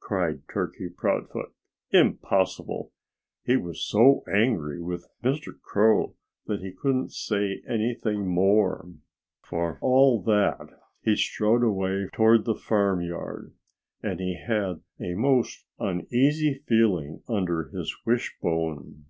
[0.00, 1.54] cried Turkey Proudfoot.
[1.92, 2.92] "Impossible!"
[3.42, 5.58] He was so angry with Mr.
[5.62, 6.14] Crow
[6.44, 8.86] that he couldn't say anything more.
[9.40, 10.58] For all that,
[11.00, 13.54] he strode away towards the farmyard.
[14.02, 19.06] And he had a most uneasy feeling under his wishbone.